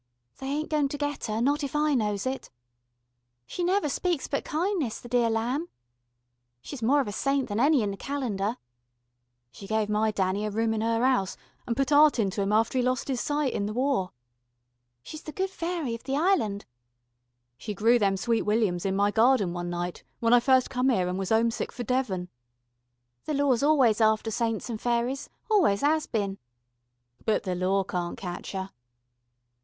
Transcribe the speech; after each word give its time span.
"They 0.39 0.47
ain't 0.47 0.71
goin' 0.71 0.89
to 0.89 0.97
get 0.97 1.29
'er, 1.29 1.41
not 1.41 1.63
if 1.63 1.75
I 1.75 1.93
knows 1.93 2.25
it." 2.25 2.49
"She 3.45 3.63
never 3.63 3.87
speaks 3.87 4.27
but 4.27 4.43
kindness, 4.43 4.99
the 4.99 5.07
dear 5.07 5.29
lamb." 5.29 5.69
"She's 6.59 6.81
more 6.81 7.01
of 7.01 7.07
a 7.07 7.11
saint 7.11 7.47
than 7.49 7.59
any 7.59 7.83
in 7.83 7.91
the 7.91 7.97
Calendar." 7.97 8.57
"She 9.51 9.67
gave 9.67 9.89
my 9.89 10.09
Danny 10.09 10.43
a 10.47 10.49
room 10.49 10.73
in 10.73 10.81
'er 10.81 11.05
house, 11.05 11.37
and 11.67 11.77
put 11.77 11.91
'eart 11.91 12.17
into 12.17 12.41
'im 12.41 12.51
after 12.51 12.79
'e 12.79 12.81
lost 12.81 13.11
'is 13.11 13.21
sight 13.21 13.53
in 13.53 13.67
the 13.67 13.73
War." 13.75 14.09
"She's 15.03 15.21
the 15.21 15.31
good 15.31 15.51
fairy 15.51 15.93
of 15.93 16.03
the 16.05 16.17
Island." 16.17 16.65
"She 17.55 17.75
grew 17.75 17.93
all 17.93 17.99
them 17.99 18.17
Sweet 18.17 18.41
Williams 18.41 18.87
in 18.87 18.95
my 18.95 19.11
garden 19.11 19.49
in 19.49 19.53
one 19.53 19.69
night, 19.69 20.01
when 20.19 20.33
I 20.33 20.39
first 20.39 20.71
come 20.71 20.89
'ere 20.89 21.09
and 21.09 21.19
was 21.19 21.31
'omesick 21.31 21.71
for 21.71 21.83
Devon." 21.83 22.27
"The 23.25 23.35
law's 23.35 23.61
always 23.61 24.01
after 24.01 24.31
saints 24.31 24.67
and 24.67 24.81
fairies, 24.81 25.29
always 25.51 25.83
'as 25.83 26.07
bin." 26.07 26.39
"But 27.23 27.43
the 27.43 27.53
law 27.53 27.83
can't 27.83 28.17
catch 28.17 28.55
'er." 28.55 28.71